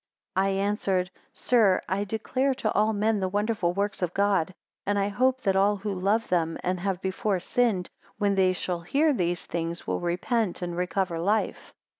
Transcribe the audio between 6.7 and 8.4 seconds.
have before sinned, when